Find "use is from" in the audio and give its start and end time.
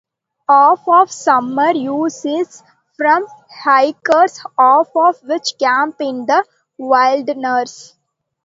1.73-3.27